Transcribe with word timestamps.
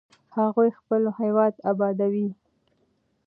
هغوی 0.37 0.69
خپل 0.79 1.03
هېواد 1.19 1.53
ابادوي. 1.71 2.27